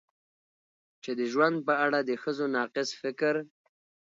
[1.03, 3.35] چې د ژوند په اړه د ښځو ناقص فکر